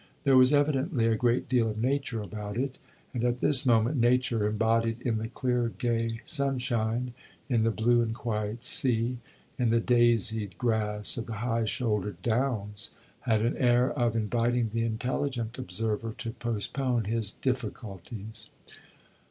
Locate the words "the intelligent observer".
14.73-16.15